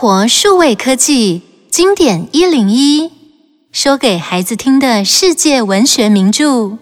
[0.00, 3.12] 活数位科技经典一零一，
[3.70, 6.78] 说给孩子听的世界文学名著。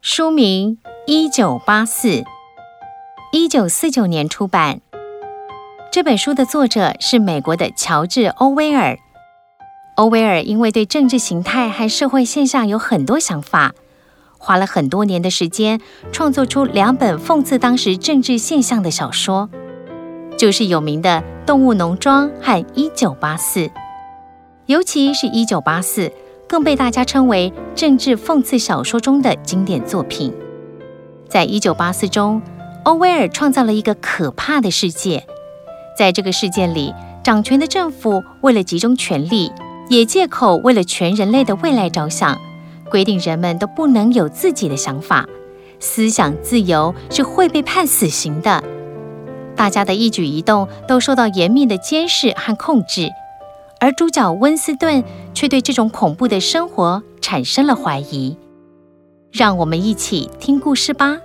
[0.00, 2.08] 书名《一九八四》，
[3.30, 4.80] 一九四九年出版。
[5.92, 8.98] 这本书的作者是美国的乔治·欧威尔。
[9.94, 13.72] 欧威尔因为对政治形态和社会现象有很多想法，
[14.38, 15.80] 花了很多年的时间
[16.12, 19.50] 创作出两本讽刺当时政治现象的小说，
[20.38, 23.60] 就是有名的《动物农庄》和《一九八四》。
[24.66, 26.10] 尤其是一九八四，
[26.48, 30.32] 更被大家称为政治讽刺小说中的经典作品。
[31.28, 32.40] 在一九八四中，
[32.84, 35.26] 欧威尔创造了一个可怕的世界，
[35.98, 39.50] 在这个世界里，掌权的政府为了集中权力。
[39.90, 42.38] 也借口为了全人类的未来着想，
[42.88, 45.26] 规定人们都不能有自己的想法，
[45.78, 48.62] 思想自由是会被判死刑的。
[49.54, 53.10] 大家的一举一动都受到严密的监视和控制，
[53.80, 55.02] 而主角温斯顿
[55.34, 58.36] 却对这种恐怖的生活产生了怀疑。
[59.30, 61.18] 让我们一起听故事吧。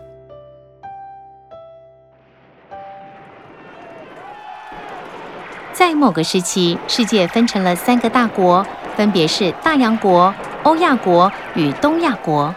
[5.72, 12.54] 在某个时期，世界分成了三个大国，分别是大洋国、欧亚国与东亚国。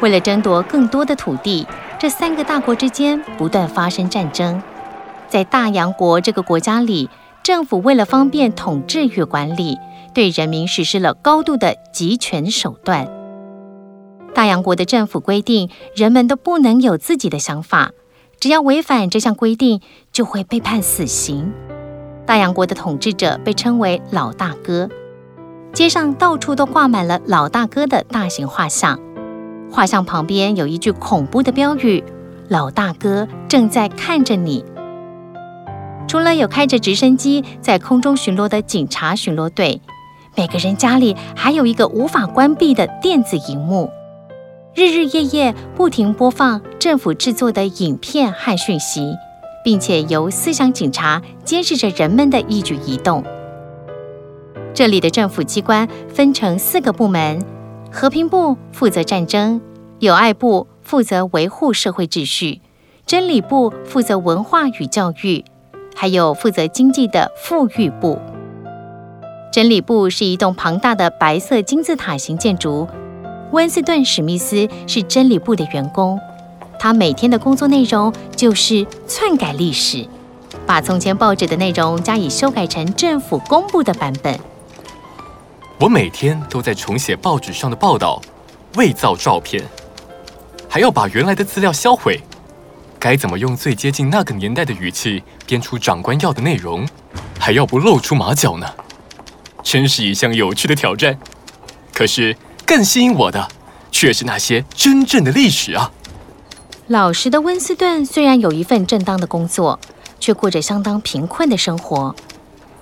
[0.00, 1.66] 为了争夺更多的土地，
[1.98, 4.62] 这三个大国之间不断发生战争。
[5.28, 7.10] 在大洋国这个国家里，
[7.42, 9.78] 政府为了方便统治与管理，
[10.14, 13.06] 对人民实施了高度的集权手段。
[14.34, 17.92] 大洋国的政府规定，人们都不能有自己的想法。
[18.40, 19.80] 只要违反这项规定，
[20.12, 21.52] 就会被判死刑。
[22.26, 24.88] 大洋国的统治者被称为老大哥，
[25.74, 29.00] 街上到处都挂满了老大哥的大型画像，
[29.72, 32.04] 画像旁边有一句恐怖的标语
[32.48, 34.64] ：“老大哥正在看着你。”
[36.06, 39.80] 除了有开着直升机在空中巡逻的警察巡逻队，
[40.36, 43.90] 每个人家里还有一个无法关闭的电子荧幕。
[44.76, 49.16] 日日夜夜不停播放政府制作的影片和讯息，
[49.64, 53.24] 并且由思想警察监视着人们的一举一动。
[54.74, 57.40] 这里的政府机关分成四个部门：
[57.92, 59.60] 和平部负责战争，
[60.00, 62.60] 友爱部负责维护社会秩序，
[63.06, 65.44] 真理部负责文化与教育，
[65.94, 68.18] 还有负责经济的富裕部。
[69.52, 72.88] 真理部是一栋庞大的白色金字塔型建筑。
[73.52, 76.18] 温斯顿·史密斯是真理部的员工，
[76.80, 80.04] 他每天的工作内容就是篡改历史，
[80.66, 84.36] 把从前报纸的内容加以修改成政府公布的版本。
[85.84, 88.18] 我每天都在重写报纸上的报道，
[88.76, 89.62] 伪造照片，
[90.66, 92.18] 还要把原来的资料销毁。
[92.98, 96.88] 该怎么用最接近那个年代的语气编出长官要的内容，
[97.38, 98.66] 还要不露出马脚呢？
[99.62, 101.18] 真是一项有趣的挑战。
[101.92, 102.34] 可是。
[102.66, 103.46] 更吸引我的，
[103.90, 105.92] 却是那些真正的历史啊！
[106.86, 109.78] 老实的温斯顿虽然有一份正当的工作，
[110.18, 112.16] 却过着相当贫困的生活。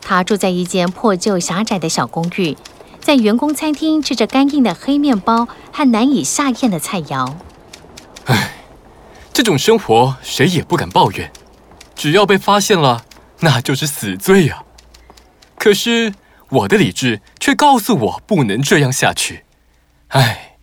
[0.00, 2.56] 他住在一间破旧狭窄的小公寓，
[3.02, 7.34] 在员工餐厅吃着干硬的黑面包和难以下咽的菜肴。
[8.26, 8.54] 唉，
[9.32, 11.30] 这种生活谁也不敢抱怨，
[11.96, 13.04] 只要被发现了，
[13.40, 14.62] 那就是死罪呀！
[15.58, 16.14] 可是
[16.48, 19.44] 我的理智却告诉我不能这样下去。
[20.08, 20.56] 唉，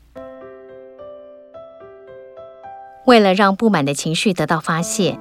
[3.06, 5.20] 为了让不满的情绪得到发泄，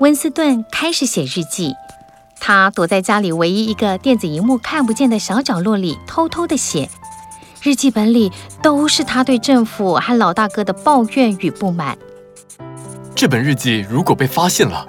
[0.00, 1.74] 温斯顿开始写日记。
[2.40, 6.88] 他躲在家里唯一一个电子荧幕看不见的小角落里，偷偷地写。
[7.62, 11.96] 日记本里都是他对政府和老大哥的抱怨与不满。
[13.14, 14.86] 这本日记如果被发现了，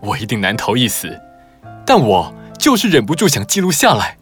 [0.00, 1.20] 我一定难逃一死。
[1.84, 4.16] 但我就是忍不住想记录下来。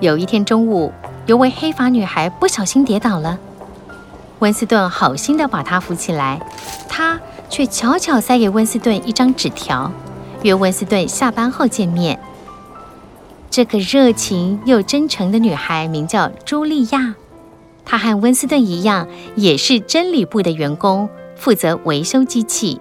[0.00, 0.92] 有一天中午。
[1.26, 3.38] 有位黑发女孩不小心跌倒了，
[4.40, 6.40] 温斯顿好心地把她扶起来，
[6.88, 9.92] 她却悄悄塞给温斯顿一张纸条，
[10.42, 12.18] 约温斯顿下班后见面。
[13.50, 17.14] 这个热情又真诚的女孩名叫茱莉亚，
[17.84, 22.80] 她和温斯顿一样，也是真理部的员工，负责维修机器。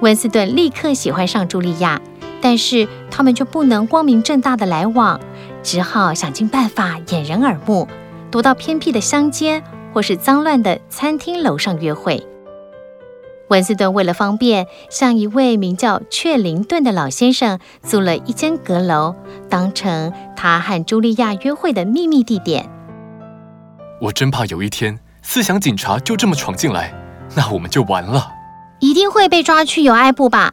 [0.00, 2.00] 温斯顿立刻喜欢上茱莉亚，
[2.40, 5.20] 但是他们却不能光明正大的来往。
[5.62, 7.88] 只好想尽办法掩人耳目，
[8.30, 12.24] 躲到偏僻的乡间或是脏乱的餐厅楼上约会。
[13.48, 19.14] 温斯顿为了方便，向一位名叫雀灵顿的老先生租了一间阁楼，
[19.48, 22.68] 当成他和茱莉亚约会的秘密地点。
[24.00, 26.92] 我真怕有一天思想警察就这么闯进来，
[27.34, 28.30] 那我们就完了。
[28.80, 30.52] 一定会被抓去有爱部吧？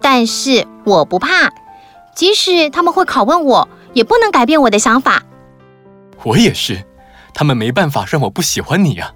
[0.00, 1.52] 但是我不怕，
[2.16, 5.22] 即使他们会拷问我，也不能改变我的想法。
[6.24, 6.84] 我也是，
[7.34, 9.12] 他们没办法让我不喜欢你啊。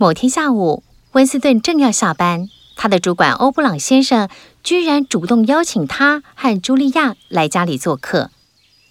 [0.00, 4.28] 某天下午，温斯顿正要下班，他的主管欧布朗先生
[4.62, 8.30] 居然主动邀请他和茱莉亚来家里做客。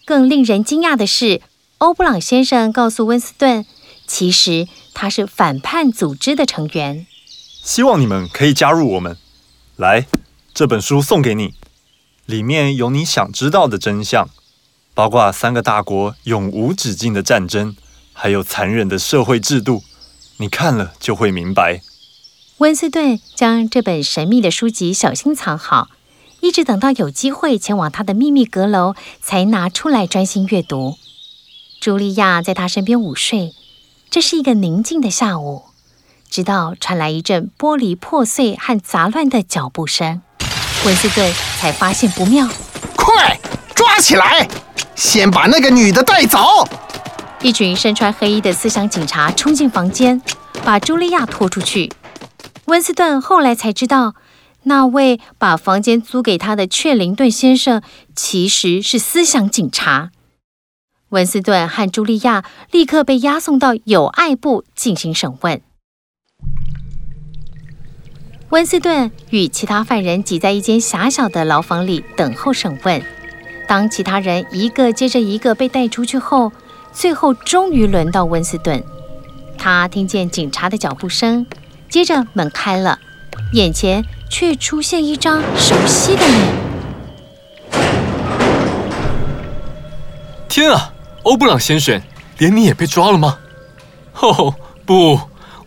[0.06, 1.42] 更令人惊讶的是，
[1.78, 3.66] 欧布朗先生告诉温斯顿，
[4.06, 7.08] 其实他是反叛组织的成员。
[7.64, 9.16] 希望你们可以加入我们。
[9.78, 10.08] 来，
[10.54, 11.54] 这本书送给你，
[12.26, 14.28] 里面有你想知道的真相，
[14.94, 17.78] 包括三个大国永无止境的战争，
[18.12, 19.84] 还有残忍的社会制度。
[20.38, 21.82] 你看了就会明白。
[22.58, 25.90] 温斯顿将这本神秘的书籍小心藏好。
[26.40, 30.96] 一直等到有机会前往他的秘密阁楼，才拿出来专心阅读。
[31.82, 33.54] 茱莉亚在他身边午睡。
[34.12, 35.66] 这是一个宁静的下午，
[36.30, 40.22] 直到传来一阵玻璃破碎和杂乱的脚步声，
[40.86, 42.48] 温斯顿才发现不妙。
[42.96, 43.40] 快
[43.76, 44.48] 抓起来！
[44.96, 46.40] 先把那个女的带走！
[47.42, 50.22] 一群身穿黑衣的思想警察冲进房间，
[50.66, 51.92] 把茱莉亚拖出去。
[52.66, 54.16] 温斯顿后来才知道。
[54.64, 57.82] 那位把房间租给他的雀灵顿先生，
[58.14, 60.12] 其实是思想警察。
[61.10, 65.62] 温斯顿和茱莉亚立刻被押送到友爱部进行审问。
[68.50, 73.02] 温斯顿与其他犯人挤在一间狭小的牢房里等候审问。
[73.70, 76.52] 当其他人一个接着一个被带出去后，
[76.98, 78.84] 最后终于轮到温斯顿。
[79.56, 81.46] 他听见警察的脚步声，
[81.88, 82.98] 接着门开了，
[83.54, 84.04] 眼前。
[84.30, 86.54] 却出现一张熟悉的脸。
[90.50, 90.92] 天啊，
[91.24, 92.02] 欧布朗先生，
[92.40, 93.40] 连你也被抓了吗？
[94.20, 94.54] 哦，
[94.86, 95.18] 不，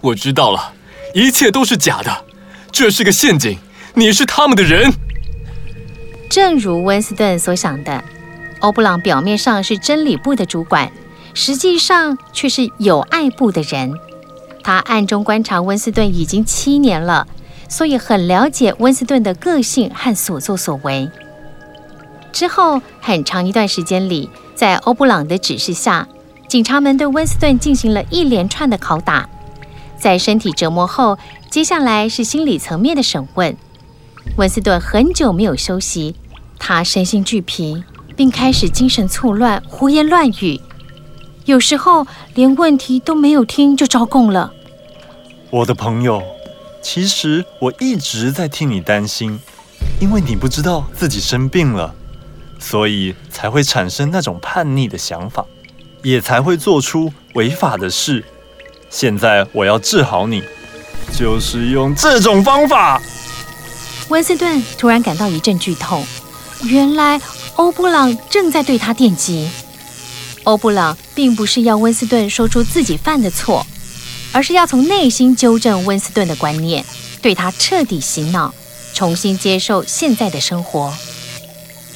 [0.02, 0.74] 我知道了，
[1.14, 2.24] 一切都是假的，
[2.70, 3.58] 这是个陷阱，
[3.94, 4.92] 你是他们的人。
[6.28, 8.04] 正如温斯顿所想的，
[8.60, 10.92] 欧布朗表面上是真理部的主管，
[11.34, 13.92] 实际上却是有爱部的人。
[14.62, 17.26] 他暗中观察温斯顿已经七年了。
[17.70, 21.08] 所以很了解温斯顿的个性和所作所为。
[22.32, 26.08] 之后很长一段时间里，在欧布朗的指示下，
[26.48, 29.30] 警察们对温斯顿进行了一连串的拷打。
[29.96, 31.16] 在身体折磨后，
[31.48, 33.56] 接下来是心理层面的审问。
[34.36, 36.16] 温斯顿很久没有休息，
[36.58, 37.84] 他身心俱疲，
[38.16, 40.60] 并开始精神错乱、胡言乱语。
[41.44, 44.52] 有时候连问题都没有听就招供了。
[45.50, 46.22] 我的朋友。
[46.82, 49.38] 其实我一直在替你担心，
[50.00, 51.94] 因为你不知道自己生病了，
[52.58, 55.44] 所以才会产生那种叛逆的想法，
[56.02, 58.24] 也才会做出违法的事。
[58.88, 60.42] 现在我要治好你，
[61.12, 62.98] 就是用这种方法。
[64.08, 66.02] 温斯顿突然感到一阵剧痛，
[66.64, 67.20] 原来
[67.56, 69.50] 欧布朗正在对他电击。
[70.44, 73.66] 欧布朗并不是要温斯顿说出自己犯的错。
[74.32, 76.84] 而是要从内心纠正温斯顿的观念，
[77.20, 78.54] 对他彻底洗脑，
[78.94, 80.94] 重新接受现在的生活。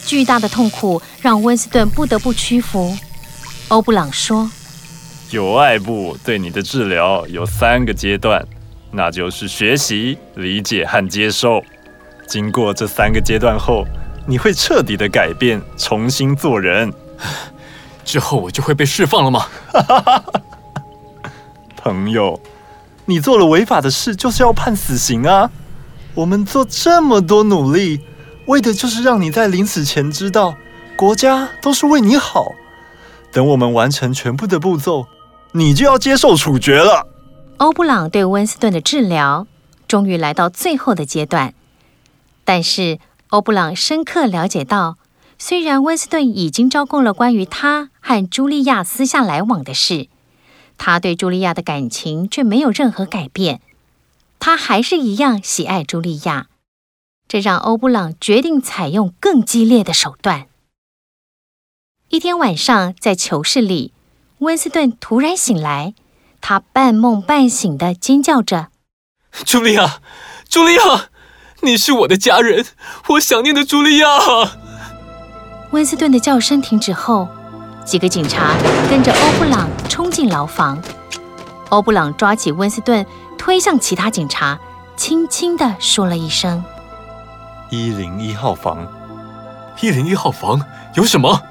[0.04, 2.98] 巨大的痛苦让温斯顿不得不屈服。
[3.68, 4.50] 欧布朗说
[5.30, 8.44] ：“友爱部对你的治疗有三个阶段，
[8.90, 11.62] 那就是学习、理解和接受。
[12.26, 13.84] 经过这三个阶段后，
[14.26, 16.92] 你会彻底的改变，重新做人。
[18.04, 19.46] 之后我就会被释放了吗？”
[21.76, 22.40] 朋友，
[23.06, 25.50] 你做了违法的事，就是要判死刑啊！
[26.14, 28.00] 我们做这么多努力，
[28.46, 30.54] 为的就是让你在临死前知道，
[30.96, 32.52] 国家都是为你好。
[33.32, 35.06] 等我们完成全部的步骤，
[35.52, 37.08] 你就要接受处决了。
[37.56, 39.46] 欧布朗对温斯顿的治疗
[39.86, 41.52] 终于来到最后的阶段，
[42.44, 44.96] 但是欧布朗深刻了解到，
[45.38, 50.08] 虽然温斯顿已经招供了关于他和茱莉亚私下来往的事。
[50.76, 53.60] 他对茱莉亚的感情却没有任何改变，
[54.40, 56.48] 他还是一样喜爱茱莉亚，
[57.28, 60.46] 这让欧布朗决定采用更激烈的手段。
[62.08, 63.92] 一天晚上，在囚室里，
[64.38, 65.94] 温斯顿突然醒来，
[66.40, 68.68] 他半梦半醒的尖叫着
[69.44, 70.00] ：“茱莉亚，
[70.48, 71.08] 茱莉亚，
[71.62, 72.66] 你是我的家人，
[73.10, 74.08] 我想念的茱莉亚！”
[75.74, 77.26] 温斯顿的叫声停止后，
[77.84, 78.54] 几个警察
[78.88, 80.80] 跟着欧布朗冲进牢房，
[81.68, 83.04] 欧布朗抓起温斯顿，
[83.36, 84.56] 推向其他警察，
[84.96, 86.62] 轻轻地说了一声
[87.70, 88.86] ：“一零一号房。
[89.82, 90.64] ”“一零一号房
[90.94, 91.42] 有什么？”“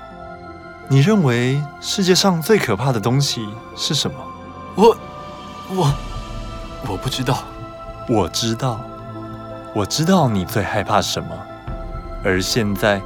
[0.87, 4.15] 你认为世界上最可怕的东西是什么
[4.75, 4.95] ？”“我……
[5.75, 5.93] 我……
[6.87, 7.43] 我不知道。”
[8.07, 8.79] 我知道，
[9.73, 11.29] 我知道你最害怕什么，
[12.23, 13.01] 而现在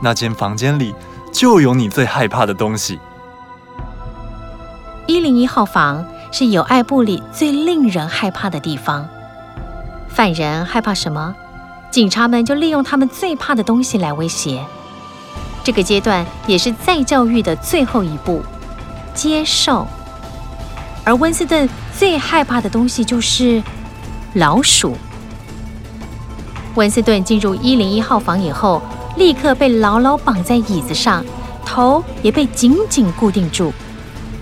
[0.00, 0.94] 那间房间里
[1.32, 2.98] 就有你最害怕的东西。
[5.06, 9.08] 一零一号房是友爱部里最令人害怕的地方。
[10.08, 11.34] 犯人害怕什么？
[11.90, 14.64] 警察们就利用他们最怕的东西来威胁。
[15.62, 18.42] 这个阶段也是再教育的最后一步，
[19.14, 19.86] 接受。
[21.04, 23.62] 而温斯顿最害怕的东西就是
[24.34, 24.96] 老鼠。
[26.74, 28.82] 温斯顿进入一零一号房以后，
[29.16, 31.24] 立刻被牢牢绑在椅子上，
[31.64, 33.72] 头也被紧紧固定住。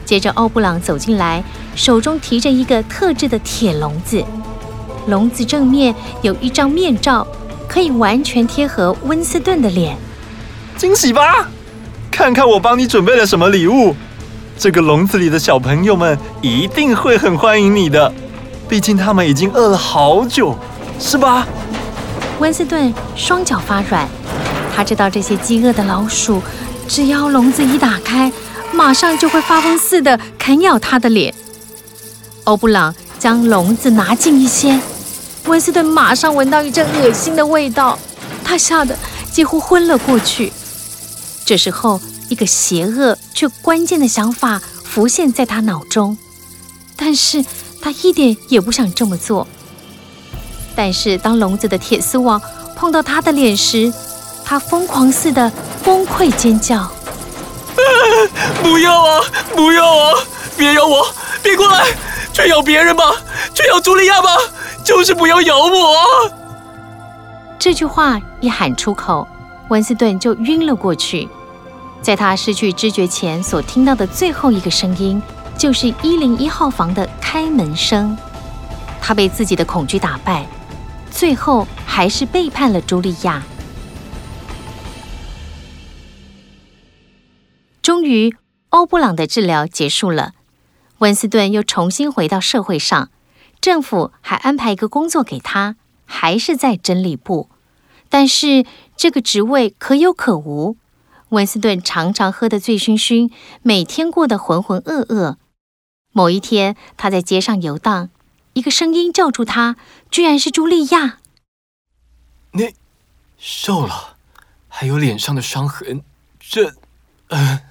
[0.05, 1.43] 接着，欧布朗走进来，
[1.75, 4.23] 手中提着一个特制的铁笼子，
[5.07, 7.27] 笼子正面有一张面罩，
[7.69, 9.97] 可以完全贴合温斯顿的脸。
[10.77, 11.49] 惊喜吧！
[12.11, 13.95] 看看我帮你准备了什么礼物。
[14.57, 18.13] 这个笼子里的小朋友们一定会很欢迎你的，
[18.69, 20.57] 毕竟他们已经饿了好久，
[21.01, 21.47] 是吧？
[22.39, 24.09] 温斯顿双脚发软，
[24.75, 26.43] 他知道这些饥饿的老鼠，
[26.89, 28.33] 只要笼子一打开。
[28.73, 31.33] 马上就会发疯似的啃咬他的脸。
[32.43, 34.81] 欧布朗将笼子拿近一些，
[35.47, 37.97] 温斯顿马上闻到一阵恶心的味道，
[38.43, 38.99] 他吓得
[39.31, 40.53] 几乎昏了过去。
[41.45, 46.19] 这时候，一个邪恶却关键的想法浮现在他脑中，
[46.97, 47.45] 但是
[47.81, 49.47] 他一点也不想这么做。
[50.75, 52.43] 但是当笼子的铁丝网
[52.75, 53.93] 碰到他的脸时，
[54.45, 55.51] 他疯狂似的
[55.83, 56.91] 崩溃尖叫。
[58.63, 59.21] 不要啊！
[59.55, 60.13] 不要啊！
[60.57, 61.07] 别咬我！
[61.43, 61.87] 别过来！
[62.33, 63.05] 去咬别人吧！
[63.53, 64.29] 去咬茱莉亚吧！
[64.85, 66.31] 就是不要咬我！
[67.59, 69.27] 这句话一喊出口，
[69.69, 71.29] 温斯顿就晕了过去。
[72.03, 75.21] 在他失去知觉前所听到的最后一个声音，
[75.57, 78.17] 就是一零一号房的开门声。
[79.01, 80.47] 他被自己的恐惧打败，
[81.11, 83.43] 最后还是背叛了茱莉亚。
[88.05, 88.37] 于，
[88.69, 90.35] 欧布朗的治疗结束了，
[90.99, 93.11] 温斯顿又重新回到社会上。
[93.61, 97.49] 政府还安排一个工作给他，还是在真理部，
[98.11, 100.77] 但是这个职位可有可无。
[101.31, 103.31] 温斯顿常常喝得醉醺醺，
[103.63, 105.37] 每天过得浑浑噩噩。
[106.13, 108.11] 某一天，他在街上游荡，
[108.53, 109.77] 一个声音叫住他，
[110.11, 111.19] 居然是茱莉亚。
[112.53, 112.75] 你
[113.39, 114.17] 瘦了，
[114.69, 116.03] 还有脸上的伤痕，
[116.39, 116.75] 这……
[117.29, 117.63] 呃。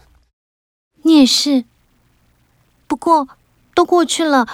[1.03, 1.65] 你也是，
[2.88, 3.27] 不过
[3.75, 4.48] 都过去了。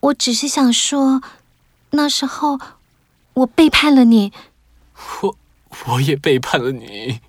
[0.00, 1.22] 我只是想说，
[1.90, 2.58] 那时候
[3.34, 4.32] 我背叛了你，
[5.22, 5.36] 我
[5.86, 7.20] 我也背叛了你。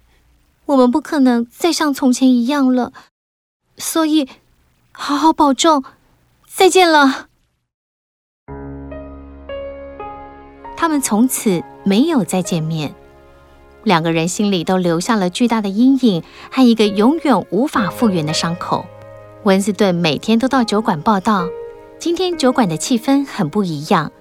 [0.65, 2.91] 我们不可能再像从前一样了，
[3.77, 4.27] 所以
[4.91, 5.83] 好好保重，
[6.47, 7.29] 再见了。
[10.75, 12.95] 他们从此没有再见面。
[13.86, 18.86] 两个人心里都留下了巨大的阴影和一个永远无法复原的伤口。
[19.44, 21.48] 温斯顿每天都到酒馆报到，
[22.00, 24.12] 今天酒馆的气氛很不一样。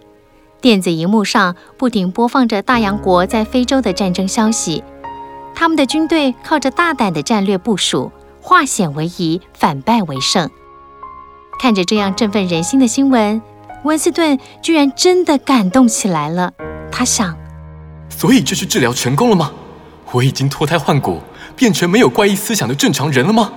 [0.61, 4.85] 电子荧幕上不停播放着大洋国在非洲的战争消息，
[5.55, 10.49] 他们的军队靠着大胆的战略部署，化险为夷，反败为胜。
[11.59, 13.41] 看着这样振奋人心的新闻，
[13.85, 16.53] 温斯顿居然真的感动起来了。
[16.93, 17.44] 他想。
[18.17, 19.51] 所以这是治疗成功了吗？
[20.13, 21.19] 我已经脱胎换骨，
[21.57, 23.53] 变成没有怪异思想的正常人了吗？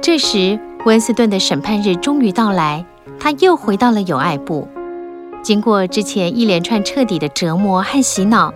[0.00, 2.84] 这时，温斯顿的审判日终于到来，
[3.20, 4.66] 他又回到了友爱部。
[5.42, 8.52] 经过之前一连串彻底的折磨和洗脑，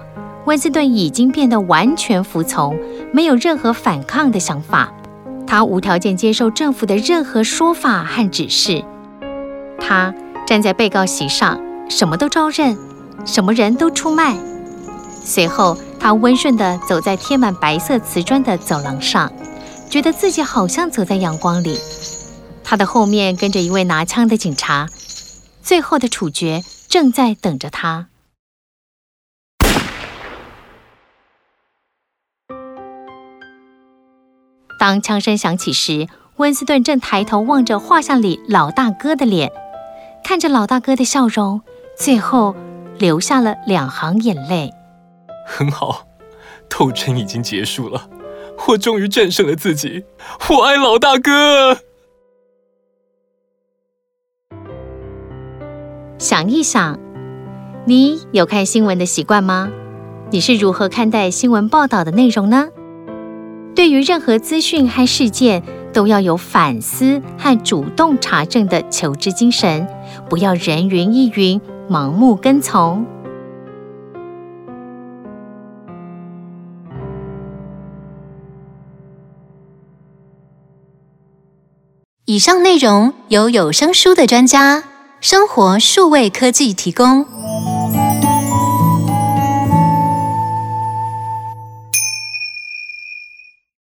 [0.47, 2.77] 温斯顿已经变得完全服从，
[3.13, 4.91] 没有任何反抗的想法。
[5.47, 8.83] 他无条件接受政府的任何说法和指示。
[9.79, 10.15] 他
[10.47, 12.79] 站在被告席上，什么都招认，
[13.27, 14.35] 什么人都出卖。
[15.25, 19.33] 随后，他温顺地走在贴满白色瓷砖的走廊上，
[19.89, 21.79] 觉得自己好像走在阳光里。
[22.65, 24.89] 他的后面跟着一位拿枪的警察，
[25.63, 28.09] 最后的处决正在等着他。
[34.79, 39.53] 当枪声响起时，温斯顿正抬头望着画像里老大哥的脸，
[40.25, 41.61] 看着老大哥的笑容，
[41.97, 42.57] 最后
[42.99, 44.73] 流下了两行眼泪。
[45.47, 46.07] 很好，
[46.69, 48.09] 斗争已经结束了，
[48.69, 50.05] 我终于战胜了自己。
[50.51, 51.79] 我爱老大哥。
[56.19, 56.99] 想一想，
[57.85, 59.71] 你有看新闻的习惯吗？
[60.31, 62.69] 你是如何看待新闻报道的内容呢？
[63.75, 69.87] 对于任何资讯和事件，都要有反思和主动查证的求知精神，
[70.31, 73.05] 不要人云亦云，盲目跟从。
[82.33, 84.85] 以上内容由有声书的专家
[85.21, 87.27] 生活数位科技提供。